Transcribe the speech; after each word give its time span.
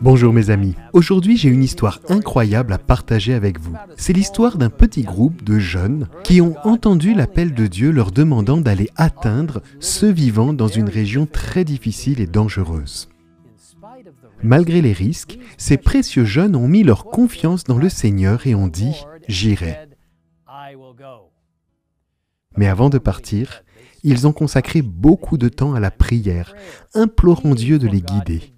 Bonjour 0.00 0.32
mes 0.32 0.50
amis. 0.50 0.76
Aujourd'hui 0.92 1.36
j'ai 1.36 1.48
une 1.48 1.64
histoire 1.64 1.98
incroyable 2.08 2.72
à 2.72 2.78
partager 2.78 3.34
avec 3.34 3.58
vous. 3.58 3.74
C'est 3.96 4.12
l'histoire 4.12 4.56
d'un 4.56 4.70
petit 4.70 5.02
groupe 5.02 5.42
de 5.42 5.58
jeunes 5.58 6.08
qui 6.22 6.40
ont 6.40 6.54
entendu 6.62 7.12
l'appel 7.12 7.54
de 7.54 7.66
Dieu 7.66 7.90
leur 7.90 8.12
demandant 8.12 8.58
d'aller 8.58 8.88
atteindre 8.94 9.62
ceux 9.80 10.12
vivant 10.12 10.52
dans 10.52 10.68
une 10.68 10.88
région 10.88 11.26
très 11.26 11.64
difficile 11.64 12.20
et 12.20 12.28
dangereuse. 12.28 13.08
Malgré 14.44 14.80
les 14.80 14.92
risques, 14.92 15.40
ces 15.58 15.76
précieux 15.76 16.24
jeunes 16.24 16.54
ont 16.54 16.68
mis 16.68 16.84
leur 16.84 17.06
confiance 17.06 17.64
dans 17.64 17.78
le 17.78 17.88
Seigneur 17.88 18.46
et 18.46 18.54
ont 18.54 18.68
dit⁇ 18.68 18.90
J'irai⁇ 19.26 19.88
Mais 22.56 22.68
avant 22.68 22.90
de 22.90 22.98
partir, 22.98 23.64
ils 24.04 24.28
ont 24.28 24.32
consacré 24.32 24.82
beaucoup 24.82 25.36
de 25.36 25.48
temps 25.48 25.74
à 25.74 25.80
la 25.80 25.90
prière, 25.90 26.54
implorant 26.94 27.56
Dieu 27.56 27.80
de 27.80 27.88
les 27.88 28.00
guider. 28.02 28.53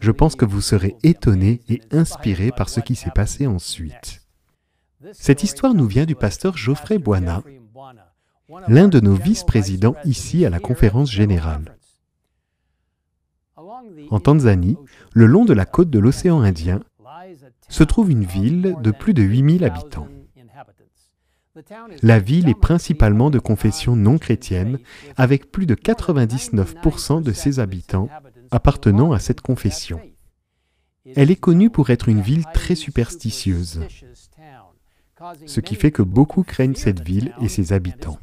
Je 0.00 0.10
pense 0.10 0.36
que 0.36 0.44
vous 0.44 0.60
serez 0.60 0.96
étonnés 1.02 1.60
et 1.68 1.80
inspirés 1.90 2.52
par 2.56 2.68
ce 2.68 2.80
qui 2.80 2.94
s'est 2.94 3.10
passé 3.10 3.46
ensuite. 3.46 4.22
Cette 5.12 5.42
histoire 5.42 5.74
nous 5.74 5.86
vient 5.86 6.06
du 6.06 6.14
pasteur 6.14 6.56
Geoffrey 6.56 6.98
Boina, 6.98 7.42
l'un 8.68 8.88
de 8.88 9.00
nos 9.00 9.14
vice-présidents 9.14 9.96
ici 10.04 10.46
à 10.46 10.50
la 10.50 10.60
conférence 10.60 11.10
générale. 11.10 11.76
En 14.10 14.20
Tanzanie, 14.20 14.78
le 15.12 15.26
long 15.26 15.44
de 15.44 15.52
la 15.52 15.66
côte 15.66 15.90
de 15.90 15.98
l'océan 15.98 16.40
Indien, 16.40 16.80
se 17.68 17.84
trouve 17.84 18.10
une 18.10 18.24
ville 18.24 18.76
de 18.80 18.90
plus 18.90 19.14
de 19.14 19.22
8000 19.22 19.64
habitants. 19.64 20.08
La 22.02 22.18
ville 22.18 22.48
est 22.48 22.60
principalement 22.60 23.30
de 23.30 23.38
confession 23.38 23.94
non 23.94 24.18
chrétienne, 24.18 24.78
avec 25.16 25.52
plus 25.52 25.66
de 25.66 25.74
99% 25.74 27.22
de 27.22 27.32
ses 27.32 27.60
habitants 27.60 28.08
appartenant 28.54 29.12
à 29.12 29.18
cette 29.18 29.40
confession. 29.40 30.00
Elle 31.16 31.30
est 31.30 31.36
connue 31.36 31.70
pour 31.70 31.90
être 31.90 32.08
une 32.08 32.20
ville 32.20 32.44
très 32.54 32.74
superstitieuse, 32.74 33.80
ce 35.46 35.60
qui 35.60 35.74
fait 35.74 35.90
que 35.90 36.02
beaucoup 36.02 36.42
craignent 36.42 36.74
cette 36.74 37.00
ville 37.00 37.34
et 37.40 37.48
ses 37.48 37.72
habitants. 37.72 38.18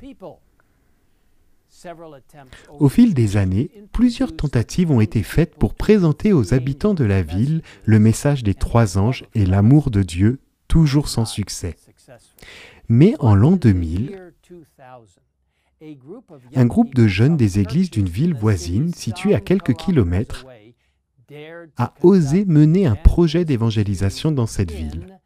Au 2.79 2.89
fil 2.89 3.13
des 3.13 3.37
années, 3.37 3.71
plusieurs 3.91 4.35
tentatives 4.35 4.91
ont 4.91 5.01
été 5.01 5.23
faites 5.23 5.55
pour 5.55 5.73
présenter 5.73 6.31
aux 6.31 6.53
habitants 6.53 6.93
de 6.93 7.03
la 7.03 7.21
ville 7.21 7.61
le 7.85 7.99
message 7.99 8.43
des 8.43 8.53
trois 8.53 8.97
anges 8.97 9.25
et 9.33 9.45
l'amour 9.45 9.89
de 9.89 10.03
Dieu, 10.03 10.39
toujours 10.67 11.09
sans 11.09 11.25
succès. 11.25 11.75
Mais 12.87 13.15
en 13.19 13.35
l'an 13.35 13.53
2000, 13.53 14.33
un 16.55 16.65
groupe 16.65 16.93
de 16.93 17.07
jeunes 17.07 17.37
des 17.37 17.59
églises 17.59 17.89
d'une 17.89 18.09
ville 18.09 18.35
voisine, 18.35 18.93
située 18.93 19.33
à 19.33 19.39
quelques 19.39 19.73
kilomètres, 19.73 20.45
a 21.77 21.93
osé 22.01 22.45
mener 22.45 22.85
un 22.85 22.95
projet 22.95 23.45
d'évangélisation 23.45 24.31
dans 24.31 24.45
cette 24.45 24.71
ville. 24.71 25.19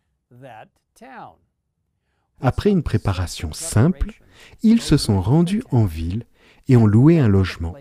Après 2.42 2.70
une 2.70 2.84
préparation 2.84 3.54
simple, 3.54 4.22
ils 4.62 4.82
se 4.82 4.98
sont 4.98 5.22
rendus 5.22 5.64
en 5.72 5.86
ville 5.86 6.26
et 6.68 6.78
ont 6.78 6.86
loué 6.86 7.20
un 7.20 7.28
logement. 7.28 7.76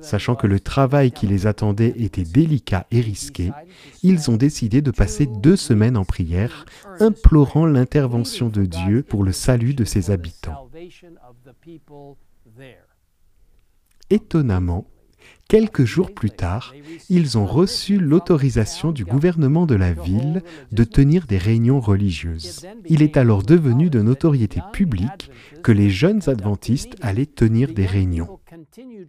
Sachant 0.00 0.36
que 0.36 0.46
le 0.46 0.58
travail 0.58 1.12
qui 1.12 1.26
les 1.26 1.46
attendait 1.46 1.92
était 1.96 2.24
délicat 2.24 2.86
et 2.90 3.00
risqué, 3.00 3.52
ils 4.02 4.30
ont 4.30 4.36
décidé 4.36 4.80
de 4.80 4.90
passer 4.90 5.26
deux 5.26 5.56
semaines 5.56 5.96
en 5.96 6.04
prière, 6.04 6.64
implorant 6.98 7.66
l'intervention 7.66 8.48
de 8.48 8.64
Dieu 8.64 9.02
pour 9.02 9.22
le 9.22 9.32
salut 9.32 9.74
de 9.74 9.84
ses 9.84 10.10
habitants. 10.10 10.70
Étonnamment, 14.08 14.86
Quelques 15.48 15.84
jours 15.84 16.14
plus 16.14 16.30
tard, 16.30 16.72
ils 17.10 17.36
ont 17.36 17.44
reçu 17.44 17.98
l'autorisation 17.98 18.90
du 18.90 19.04
gouvernement 19.04 19.66
de 19.66 19.74
la 19.74 19.92
ville 19.92 20.42
de 20.70 20.82
tenir 20.82 21.26
des 21.26 21.36
réunions 21.36 21.78
religieuses. 21.78 22.66
Il 22.88 23.02
est 23.02 23.18
alors 23.18 23.42
devenu 23.42 23.90
de 23.90 24.00
notoriété 24.00 24.60
publique 24.72 25.30
que 25.62 25.72
les 25.72 25.90
jeunes 25.90 26.22
adventistes 26.26 26.96
allaient 27.02 27.26
tenir 27.26 27.74
des 27.74 27.84
réunions. 27.84 28.38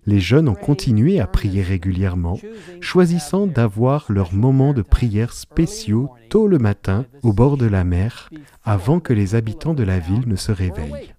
Les 0.05 0.19
jeunes 0.19 0.49
ont 0.49 0.55
continué 0.55 1.19
à 1.21 1.27
prier 1.27 1.61
régulièrement, 1.61 2.37
choisissant 2.81 3.47
d'avoir 3.47 4.11
leurs 4.11 4.33
moments 4.33 4.73
de 4.73 4.81
prière 4.81 5.33
spéciaux 5.33 6.09
tôt 6.29 6.47
le 6.47 6.57
matin 6.57 7.05
au 7.21 7.31
bord 7.31 7.57
de 7.57 7.67
la 7.67 7.85
mer, 7.85 8.29
avant 8.63 8.99
que 8.99 9.13
les 9.13 9.35
habitants 9.35 9.73
de 9.73 9.83
la 9.83 9.99
ville 9.99 10.27
ne 10.27 10.35
se 10.35 10.51
réveillent. 10.51 11.13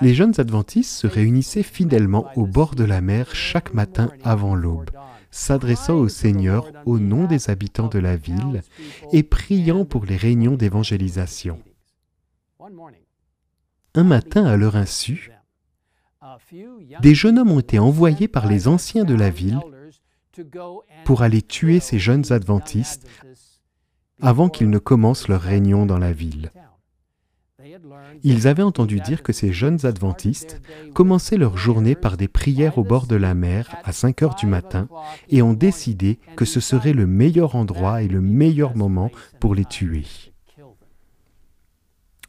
Les 0.00 0.14
jeunes 0.14 0.34
adventistes 0.38 0.92
se 0.92 1.06
réunissaient 1.06 1.62
fidèlement 1.62 2.30
au 2.36 2.46
bord 2.46 2.74
de 2.74 2.84
la 2.84 3.00
mer 3.00 3.34
chaque 3.34 3.74
matin 3.74 4.10
avant 4.22 4.54
l'aube, 4.54 4.90
s'adressant 5.30 5.96
au 5.96 6.08
Seigneur 6.08 6.70
au 6.86 6.98
nom 6.98 7.24
des 7.24 7.50
habitants 7.50 7.88
de 7.88 7.98
la 7.98 8.16
ville 8.16 8.62
et 9.12 9.22
priant 9.22 9.84
pour 9.84 10.04
les 10.04 10.16
réunions 10.16 10.56
d'évangélisation. 10.56 11.60
Un 13.94 14.04
matin, 14.04 14.46
à 14.46 14.56
leur 14.56 14.76
insu, 14.76 15.30
des 17.00 17.14
jeunes 17.14 17.38
hommes 17.38 17.50
ont 17.50 17.60
été 17.60 17.78
envoyés 17.78 18.28
par 18.28 18.46
les 18.46 18.66
anciens 18.66 19.04
de 19.04 19.14
la 19.14 19.30
ville 19.30 19.60
pour 21.04 21.22
aller 21.22 21.42
tuer 21.42 21.80
ces 21.80 21.98
jeunes 21.98 22.32
adventistes 22.32 23.06
avant 24.20 24.48
qu'ils 24.48 24.70
ne 24.70 24.78
commencent 24.78 25.28
leur 25.28 25.42
réunion 25.42 25.86
dans 25.86 25.98
la 25.98 26.12
ville. 26.12 26.50
Ils 28.22 28.46
avaient 28.46 28.62
entendu 28.62 29.00
dire 29.00 29.22
que 29.22 29.32
ces 29.32 29.52
jeunes 29.52 29.84
adventistes 29.84 30.60
commençaient 30.94 31.36
leur 31.36 31.56
journée 31.56 31.94
par 31.94 32.16
des 32.16 32.28
prières 32.28 32.78
au 32.78 32.84
bord 32.84 33.06
de 33.06 33.16
la 33.16 33.34
mer 33.34 33.76
à 33.84 33.92
5 33.92 34.22
heures 34.22 34.34
du 34.34 34.46
matin 34.46 34.88
et 35.28 35.42
ont 35.42 35.52
décidé 35.52 36.18
que 36.36 36.44
ce 36.44 36.60
serait 36.60 36.92
le 36.92 37.06
meilleur 37.06 37.56
endroit 37.56 38.02
et 38.02 38.08
le 38.08 38.20
meilleur 38.20 38.76
moment 38.76 39.10
pour 39.40 39.54
les 39.54 39.64
tuer. 39.64 40.04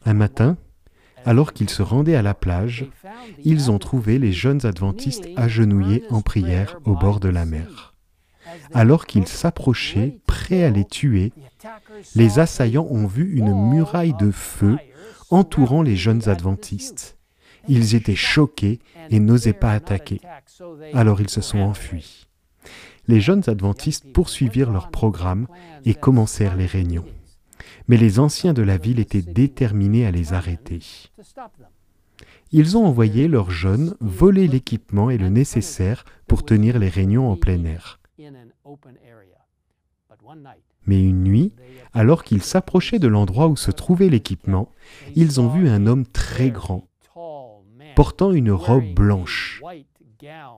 Un 0.04 0.14
matin, 0.14 0.56
alors 1.24 1.52
qu'ils 1.52 1.70
se 1.70 1.82
rendaient 1.82 2.14
à 2.14 2.22
la 2.22 2.34
plage, 2.34 2.86
ils 3.44 3.70
ont 3.70 3.78
trouvé 3.78 4.18
les 4.18 4.32
jeunes 4.32 4.64
adventistes 4.64 5.28
agenouillés 5.36 6.04
en 6.10 6.22
prière 6.22 6.78
au 6.84 6.94
bord 6.94 7.18
de 7.18 7.28
la 7.28 7.44
mer. 7.44 7.94
Alors 8.72 9.06
qu'ils 9.06 9.26
s'approchaient, 9.26 10.18
prêts 10.26 10.62
à 10.62 10.70
les 10.70 10.84
tuer, 10.84 11.32
les 12.14 12.38
assaillants 12.38 12.86
ont 12.90 13.06
vu 13.06 13.36
une 13.36 13.52
muraille 13.70 14.14
de 14.14 14.30
feu 14.30 14.76
entourant 15.30 15.82
les 15.82 15.96
jeunes 15.96 16.28
adventistes. 16.28 17.16
Ils 17.68 17.94
étaient 17.94 18.14
choqués 18.14 18.78
et 19.10 19.18
n'osaient 19.18 19.52
pas 19.52 19.72
attaquer. 19.72 20.20
Alors 20.94 21.20
ils 21.20 21.30
se 21.30 21.40
sont 21.40 21.58
enfuis. 21.58 22.26
Les 23.08 23.20
jeunes 23.20 23.42
adventistes 23.46 24.12
poursuivirent 24.12 24.72
leur 24.72 24.90
programme 24.90 25.46
et 25.84 25.94
commencèrent 25.94 26.56
les 26.56 26.66
réunions. 26.66 27.04
Mais 27.88 27.96
les 27.96 28.18
anciens 28.18 28.52
de 28.52 28.62
la 28.62 28.78
ville 28.78 28.98
étaient 28.98 29.22
déterminés 29.22 30.06
à 30.06 30.10
les 30.10 30.32
arrêter. 30.32 30.80
Ils 32.52 32.76
ont 32.76 32.84
envoyé 32.84 33.28
leurs 33.28 33.50
jeunes 33.50 33.96
voler 34.00 34.48
l'équipement 34.48 35.10
et 35.10 35.18
le 35.18 35.28
nécessaire 35.28 36.04
pour 36.26 36.44
tenir 36.44 36.78
les 36.78 36.88
réunions 36.88 37.30
en 37.30 37.36
plein 37.36 37.64
air. 37.64 38.00
Mais 40.86 41.02
une 41.02 41.24
nuit, 41.24 41.52
alors 41.92 42.22
qu'ils 42.22 42.42
s'approchaient 42.42 42.98
de 42.98 43.08
l'endroit 43.08 43.48
où 43.48 43.56
se 43.56 43.70
trouvait 43.70 44.08
l'équipement, 44.08 44.70
ils 45.14 45.40
ont 45.40 45.48
vu 45.48 45.68
un 45.68 45.86
homme 45.86 46.06
très 46.06 46.50
grand, 46.50 46.88
portant 47.96 48.32
une 48.32 48.52
robe 48.52 48.94
blanche, 48.94 49.62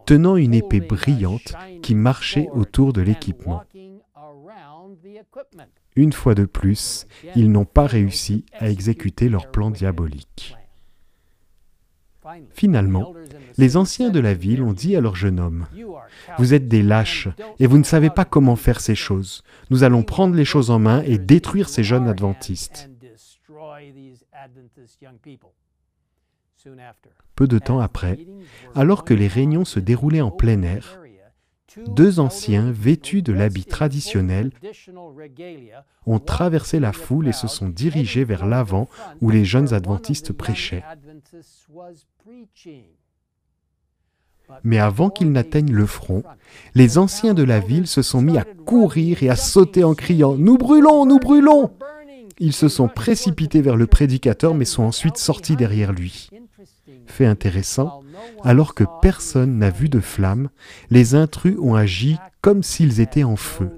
tenant 0.06 0.36
une 0.36 0.54
épée 0.54 0.80
brillante 0.80 1.54
qui 1.82 1.94
marchait 1.94 2.48
autour 2.52 2.92
de 2.92 3.00
l'équipement. 3.00 3.62
Une 5.96 6.12
fois 6.12 6.34
de 6.34 6.44
plus, 6.44 7.06
ils 7.34 7.50
n'ont 7.50 7.64
pas 7.64 7.86
réussi 7.86 8.44
à 8.52 8.68
exécuter 8.70 9.28
leur 9.28 9.50
plan 9.50 9.70
diabolique. 9.70 10.56
Finalement, 12.50 13.14
les 13.56 13.76
anciens 13.76 14.10
de 14.10 14.20
la 14.20 14.34
ville 14.34 14.62
ont 14.62 14.72
dit 14.72 14.96
à 14.96 15.00
leur 15.00 15.16
jeune 15.16 15.40
homme, 15.40 15.66
Vous 16.38 16.54
êtes 16.54 16.68
des 16.68 16.82
lâches 16.82 17.28
et 17.58 17.66
vous 17.66 17.78
ne 17.78 17.84
savez 17.84 18.10
pas 18.10 18.24
comment 18.24 18.56
faire 18.56 18.80
ces 18.80 18.94
choses. 18.94 19.42
Nous 19.70 19.84
allons 19.84 20.02
prendre 20.02 20.34
les 20.34 20.44
choses 20.44 20.70
en 20.70 20.78
main 20.78 21.02
et 21.02 21.18
détruire 21.18 21.68
ces 21.68 21.84
jeunes 21.84 22.08
adventistes. 22.08 22.90
Peu 27.34 27.46
de 27.46 27.58
temps 27.58 27.80
après, 27.80 28.18
alors 28.74 29.04
que 29.04 29.14
les 29.14 29.28
réunions 29.28 29.64
se 29.64 29.80
déroulaient 29.80 30.20
en 30.20 30.30
plein 30.30 30.62
air, 30.62 31.00
deux 31.86 32.18
anciens 32.18 32.72
vêtus 32.72 33.22
de 33.22 33.32
l'habit 33.32 33.64
traditionnel 33.64 34.50
ont 36.06 36.18
traversé 36.18 36.80
la 36.80 36.92
foule 36.92 37.28
et 37.28 37.32
se 37.32 37.46
sont 37.46 37.68
dirigés 37.68 38.24
vers 38.24 38.46
l'avant 38.46 38.88
où 39.20 39.30
les 39.30 39.44
jeunes 39.44 39.74
adventistes 39.74 40.32
prêchaient. 40.32 40.82
Mais 44.64 44.78
avant 44.78 45.10
qu'ils 45.10 45.32
n'atteignent 45.32 45.72
le 45.72 45.86
front, 45.86 46.22
les 46.74 46.98
anciens 46.98 47.34
de 47.34 47.42
la 47.42 47.60
ville 47.60 47.86
se 47.86 48.02
sont 48.02 48.22
mis 48.22 48.38
à 48.38 48.44
courir 48.64 49.22
et 49.22 49.28
à 49.28 49.36
sauter 49.36 49.84
en 49.84 49.94
criant⁇ 49.94 50.34
Nous 50.38 50.56
brûlons, 50.56 51.06
nous 51.06 51.18
brûlons!⁇ 51.18 51.66
Ils 52.38 52.52
se 52.52 52.68
sont 52.68 52.88
précipités 52.88 53.60
vers 53.60 53.76
le 53.76 53.86
prédicateur 53.86 54.54
mais 54.54 54.64
sont 54.64 54.84
ensuite 54.84 55.18
sortis 55.18 55.56
derrière 55.56 55.92
lui. 55.92 56.30
Fait 57.06 57.26
intéressant, 57.26 58.02
alors 58.42 58.74
que 58.74 58.84
personne 59.02 59.58
n'a 59.58 59.70
vu 59.70 59.88
de 59.88 60.00
flamme, 60.00 60.48
les 60.90 61.14
intrus 61.14 61.56
ont 61.60 61.74
agi 61.74 62.16
comme 62.40 62.62
s'ils 62.62 63.00
étaient 63.00 63.24
en 63.24 63.36
feu. 63.36 63.70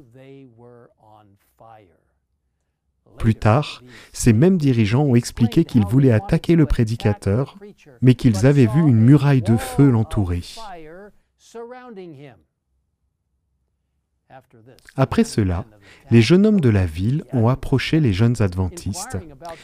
Plus 3.20 3.34
tard, 3.34 3.82
ces 4.14 4.32
mêmes 4.32 4.56
dirigeants 4.56 5.02
ont 5.02 5.14
expliqué 5.14 5.66
qu'ils 5.66 5.84
voulaient 5.84 6.10
attaquer 6.10 6.56
le 6.56 6.64
prédicateur, 6.64 7.58
mais 8.00 8.14
qu'ils 8.14 8.46
avaient 8.46 8.66
vu 8.66 8.80
une 8.80 8.98
muraille 8.98 9.42
de 9.42 9.58
feu 9.58 9.90
l'entourer. 9.90 10.42
Après 14.96 15.24
cela, 15.24 15.66
les 16.10 16.22
jeunes 16.22 16.46
hommes 16.46 16.62
de 16.62 16.70
la 16.70 16.86
ville 16.86 17.24
ont 17.34 17.48
approché 17.48 18.00
les 18.00 18.14
jeunes 18.14 18.40
adventistes, 18.40 19.18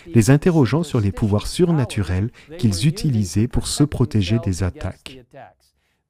les 0.06 0.28
interrogeant 0.28 0.82
sur 0.82 1.00
les 1.00 1.12
pouvoirs 1.12 1.46
surnaturels 1.46 2.30
qu'ils 2.58 2.86
utilisaient 2.86 3.48
pour 3.48 3.68
se 3.68 3.84
protéger 3.84 4.38
des 4.40 4.64
attaques. 4.64 5.24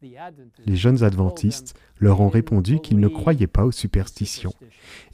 Les 0.03 0.77
jeunes 0.77 1.05
adventistes 1.05 1.75
leur 2.01 2.21
ont 2.21 2.29
répondu 2.29 2.81
qu'ils 2.81 2.99
ne 2.99 3.09
croyaient 3.09 3.47
pas 3.47 3.65
aux 3.65 3.73
superstitions 3.73 4.53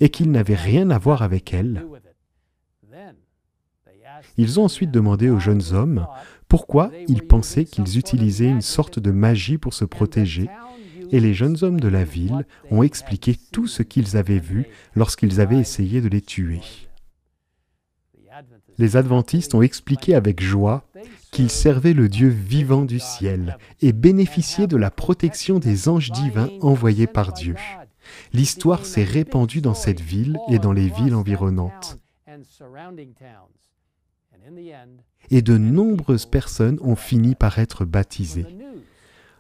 et 0.01 0.09
qu'ils 0.09 0.31
n'avaient 0.31 0.55
rien 0.55 0.89
à 0.89 0.99
voir 0.99 1.21
avec 1.21 1.53
elles. 1.53 1.85
Ils 4.37 4.61
ont 4.61 4.65
ensuite 4.65 4.91
demandé 4.91 5.31
aux 5.31 5.39
jeunes 5.39 5.73
hommes 5.73 6.07
pourquoi 6.49 6.91
ils 7.09 7.23
pensaient 7.23 7.65
qu'ils 7.65 7.99
utilisaient 7.99 8.49
une 8.49 8.61
sorte 8.61 8.99
de 8.99 9.11
magie 9.11 9.59
pour 9.59 9.75
se 9.75 9.85
protéger 9.85 10.49
et 11.13 11.21
les 11.21 11.35
jeunes 11.35 11.57
hommes 11.63 11.79
de 11.79 11.89
la 11.89 12.05
ville 12.05 12.47
ont 12.71 12.83
expliqué 12.83 13.37
tout 13.53 13.67
ce 13.67 13.83
qu'ils 13.83 14.17
avaient 14.17 14.39
vu 14.39 14.67
lorsqu'ils 14.97 15.41
avaient 15.41 15.59
essayé 15.59 16.01
de 16.01 16.09
les 16.09 16.23
tuer. 16.23 16.63
Les 18.79 18.97
adventistes 18.97 19.55
ont 19.55 19.63
expliqué 19.63 20.15
avec 20.15 20.43
joie 20.43 20.85
qu'ils 21.31 21.51
servaient 21.51 21.93
le 21.93 22.09
Dieu 22.09 22.29
vivant 22.29 22.85
du 22.85 22.99
ciel 22.99 23.59
et 23.81 23.93
bénéficiaient 23.93 24.67
de 24.67 24.79
la 24.79 24.91
protection 24.91 25.59
des 25.59 25.89
anges 25.89 26.11
divins 26.11 26.49
envoyés 26.63 27.07
par 27.07 27.33
Dieu. 27.33 27.55
L'histoire 28.33 28.85
s'est 28.87 29.05
répandue 29.05 29.61
dans 29.61 29.75
cette 29.75 30.01
ville 30.01 30.39
et 30.49 30.59
dans 30.59 30.73
les 30.73 30.89
villes 30.89 31.15
environnantes. 31.15 31.99
Et 35.31 35.43
de 35.43 35.57
nombreuses 35.57 36.27
personnes 36.27 36.79
ont 36.83 36.97
fini 36.97 37.35
par 37.35 37.59
être 37.59 37.85
baptisées. 37.85 38.47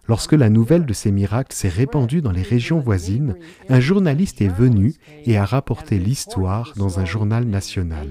Lorsque 0.08 0.32
la 0.32 0.50
nouvelle 0.50 0.84
de 0.84 0.92
ces 0.92 1.12
miracles 1.12 1.54
s'est 1.54 1.68
répandue 1.68 2.22
dans 2.22 2.32
les 2.32 2.42
régions 2.42 2.80
voisines, 2.80 3.36
un 3.68 3.80
journaliste 3.80 4.40
est 4.42 4.48
venu 4.48 4.94
et 5.24 5.36
a 5.36 5.44
rapporté 5.44 5.98
l'histoire 5.98 6.72
dans 6.76 6.98
un 6.98 7.04
journal 7.04 7.44
national. 7.44 8.10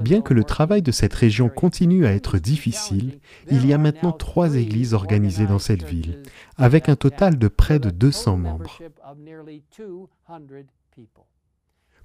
Bien 0.00 0.22
que 0.22 0.34
le 0.34 0.42
travail 0.42 0.82
de 0.82 0.90
cette 0.90 1.14
région 1.14 1.48
continue 1.48 2.06
à 2.06 2.12
être 2.12 2.38
difficile, 2.38 3.20
il 3.50 3.64
y 3.64 3.72
a 3.72 3.78
maintenant 3.78 4.12
trois 4.12 4.56
églises 4.56 4.92
organisées 4.92 5.46
dans 5.46 5.60
cette 5.60 5.84
ville, 5.84 6.22
avec 6.56 6.88
un 6.88 6.96
total 6.96 7.38
de 7.38 7.46
près 7.46 7.78
de 7.78 7.90
200 7.90 8.36
membres. 8.38 8.78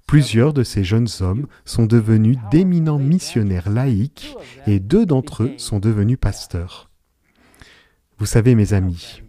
Plusieurs 0.06 0.52
de 0.52 0.62
ces 0.62 0.84
jeunes 0.84 1.08
hommes 1.20 1.46
sont 1.64 1.86
devenus 1.86 2.36
d'éminents 2.50 2.98
missionnaires 2.98 3.70
laïcs 3.70 4.36
et 4.66 4.78
deux 4.78 5.06
d'entre 5.06 5.44
eux 5.44 5.54
sont 5.58 5.80
devenus 5.80 6.18
pasteurs. 6.20 6.90
Vous 8.18 8.26
savez, 8.26 8.54
mes 8.54 8.74
amis, 8.74 9.22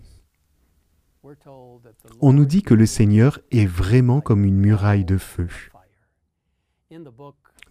on 2.21 2.33
nous 2.33 2.45
dit 2.45 2.61
que 2.61 2.73
le 2.73 2.85
Seigneur 2.85 3.39
est 3.51 3.65
vraiment 3.65 4.21
comme 4.21 4.45
une 4.45 4.57
muraille 4.57 5.05
de 5.05 5.17
feu. 5.17 5.47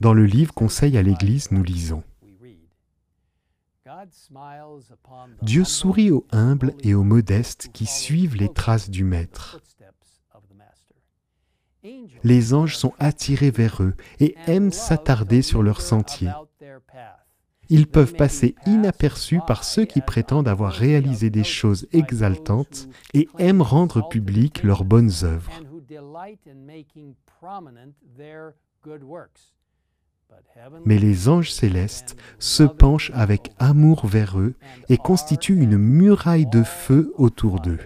Dans 0.01 0.13
le 0.13 0.25
livre 0.27 0.53
Conseil 0.53 0.99
à 0.99 1.03
l'Église, 1.03 1.51
nous 1.51 1.63
lisons 1.63 2.03
Dieu 5.43 5.65
sourit 5.65 6.11
aux 6.11 6.27
humbles 6.31 6.75
et 6.83 6.95
aux 6.95 7.05
modestes 7.05 7.71
qui 7.73 7.87
suivent 7.87 8.37
les 8.37 8.53
traces 8.53 8.91
du 8.91 9.05
Maître. 9.05 9.61
Les 12.23 12.55
anges 12.55 12.77
sont 12.77 12.93
attirés 12.99 13.51
vers 13.51 13.83
eux 13.83 13.95
et 14.21 14.35
aiment 14.47 14.73
s'attarder 14.73 15.43
sur 15.43 15.63
leur 15.63 15.81
sentier. 15.81 16.31
Ils 17.69 17.87
peuvent 17.87 18.15
passer 18.15 18.55
inaperçus 18.67 19.41
par 19.47 19.65
ceux 19.65 19.85
qui 19.85 20.01
prétendent 20.01 20.49
avoir 20.49 20.73
réalisé 20.73 21.31
des 21.31 21.45
choses 21.45 21.87
exaltantes 21.93 22.89
et 23.15 23.29
aiment 23.39 23.63
rendre 23.63 24.09
publiques 24.09 24.63
leurs 24.63 24.85
bonnes 24.85 25.13
œuvres. 25.23 25.51
Mais 30.85 30.99
les 30.99 31.29
anges 31.29 31.53
célestes 31.53 32.17
se 32.39 32.63
penchent 32.63 33.13
avec 33.15 33.53
amour 33.59 34.07
vers 34.07 34.39
eux 34.39 34.55
et 34.89 34.97
constituent 34.97 35.61
une 35.61 35.79
muraille 35.79 36.47
de 36.47 36.63
feu 36.63 37.13
autour 37.17 37.61
d'eux. 37.61 37.79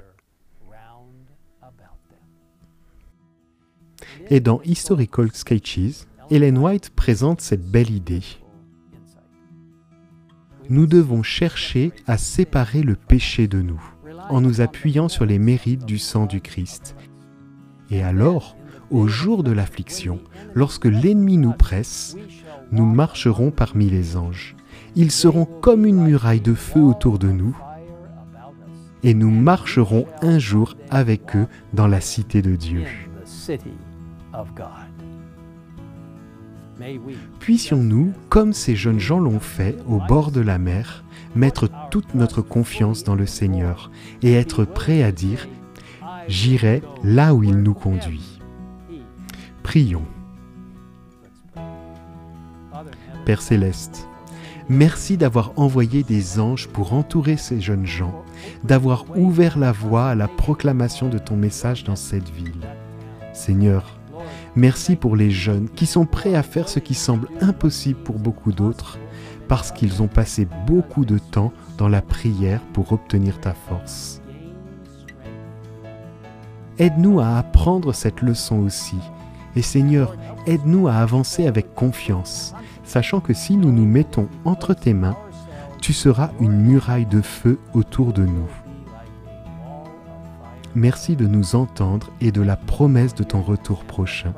Et 4.31 4.40
dans 4.40 4.60
Historical 4.62 5.31
Sketches, 5.32 6.06
Ellen 6.31 6.58
White 6.58 6.90
présente 6.90 7.40
cette 7.40 7.70
belle 7.70 7.90
idée. 7.90 8.22
Nous 10.69 10.87
devons 10.87 11.22
chercher 11.22 11.93
à 12.06 12.19
séparer 12.19 12.82
le 12.82 12.94
péché 12.94 13.49
de 13.49 13.62
nous, 13.62 13.81
en 14.28 14.43
nous 14.43 14.60
appuyant 14.60 15.08
sur 15.08 15.25
les 15.25 15.38
mérites 15.38 15.87
du 15.87 15.99
sang 15.99 16.26
du 16.26 16.43
Christ. 16.43 16.94
Et 17.90 18.02
alors, 18.02 18.56
au 18.90 19.06
jour 19.06 19.43
de 19.43 19.52
l'affliction, 19.52 20.20
lorsque 20.54 20.84
l'ennemi 20.84 21.38
nous 21.38 21.52
presse, 21.52 22.16
nous 22.72 22.84
marcherons 22.84 23.50
parmi 23.50 23.88
les 23.88 24.16
anges. 24.16 24.56
Ils 24.94 25.11
seront 25.11 25.46
comme 25.46 25.87
une 25.87 26.02
muraille 26.02 26.40
de 26.40 26.54
feu 26.54 26.81
autour 26.81 27.19
de 27.19 27.28
nous, 27.28 27.56
et 29.02 29.14
nous 29.14 29.31
marcherons 29.31 30.06
un 30.20 30.38
jour 30.38 30.76
avec 30.90 31.37
eux 31.37 31.46
dans 31.72 31.87
la 31.87 32.00
cité 32.00 32.43
de 32.43 32.56
Dieu. 32.56 32.84
Puissions-nous, 37.40 38.12
comme 38.29 38.52
ces 38.52 38.76
jeunes 38.76 39.00
gens 39.00 39.19
l'ont 39.19 39.40
fait 39.40 39.76
au 39.88 39.99
bord 39.99 40.31
de 40.31 40.40
la 40.40 40.58
mer, 40.58 41.05
mettre 41.35 41.69
toute 41.90 42.14
notre 42.14 42.40
confiance 42.43 43.02
dans 43.05 43.17
le 43.17 43.26
Seigneur 43.26 43.90
et 44.23 44.35
être 44.35 44.64
prêts 44.64 45.02
à 45.02 45.12
dire, 45.12 45.49
J'irai 46.29 46.82
là 47.02 47.35
où 47.35 47.43
il 47.43 47.56
nous 47.56 47.73
conduit. 47.73 48.38
Prions. 49.62 50.05
Père 53.25 53.40
céleste, 53.40 54.07
merci 54.68 55.16
d'avoir 55.16 55.52
envoyé 55.57 56.02
des 56.02 56.38
anges 56.38 56.68
pour 56.68 56.92
entourer 56.92 57.38
ces 57.38 57.62
jeunes 57.62 57.87
gens, 57.87 58.25
d'avoir 58.62 59.07
ouvert 59.16 59.59
la 59.59 59.73
voie 59.73 60.09
à 60.09 60.14
la 60.14 60.28
proclamation 60.28 61.09
de 61.09 61.18
ton 61.18 61.37
message 61.37 61.85
dans 61.85 61.97
cette 61.97 62.28
ville. 62.28 62.68
Seigneur, 63.33 63.98
Merci 64.58 64.96
pour 64.96 65.14
les 65.14 65.30
jeunes 65.30 65.68
qui 65.68 65.86
sont 65.86 66.04
prêts 66.04 66.34
à 66.34 66.42
faire 66.42 66.68
ce 66.68 66.80
qui 66.80 66.94
semble 66.94 67.28
impossible 67.40 68.00
pour 68.00 68.18
beaucoup 68.18 68.50
d'autres, 68.50 68.98
parce 69.46 69.70
qu'ils 69.70 70.02
ont 70.02 70.08
passé 70.08 70.48
beaucoup 70.66 71.04
de 71.04 71.18
temps 71.18 71.52
dans 71.76 71.86
la 71.86 72.02
prière 72.02 72.60
pour 72.72 72.92
obtenir 72.92 73.38
ta 73.40 73.52
force. 73.52 74.20
Aide-nous 76.76 77.20
à 77.20 77.38
apprendre 77.38 77.92
cette 77.92 78.20
leçon 78.20 78.56
aussi. 78.56 78.98
Et 79.54 79.62
Seigneur, 79.62 80.16
aide-nous 80.48 80.88
à 80.88 80.94
avancer 80.94 81.46
avec 81.46 81.76
confiance, 81.76 82.52
sachant 82.82 83.20
que 83.20 83.34
si 83.34 83.56
nous 83.56 83.70
nous 83.70 83.86
mettons 83.86 84.28
entre 84.44 84.74
tes 84.74 84.92
mains, 84.92 85.16
tu 85.80 85.92
seras 85.92 86.30
une 86.40 86.60
muraille 86.62 87.06
de 87.06 87.22
feu 87.22 87.60
autour 87.74 88.12
de 88.12 88.26
nous. 88.26 88.48
Merci 90.74 91.14
de 91.14 91.28
nous 91.28 91.54
entendre 91.54 92.10
et 92.20 92.32
de 92.32 92.42
la 92.42 92.56
promesse 92.56 93.14
de 93.14 93.22
ton 93.22 93.40
retour 93.40 93.84
prochain. 93.84 94.34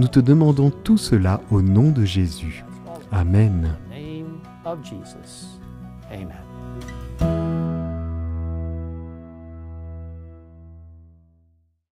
Nous 0.00 0.08
te 0.08 0.18
demandons 0.18 0.70
tout 0.70 0.96
cela 0.96 1.42
au 1.50 1.60
nom 1.60 1.90
de 1.90 2.06
Jésus. 2.06 2.64
Amen. 3.12 3.76